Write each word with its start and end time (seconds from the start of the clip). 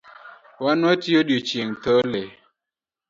Wan 0.63 0.79
watiyo 0.87 1.17
odiechieng’ 1.23 1.73
thole 1.83 2.21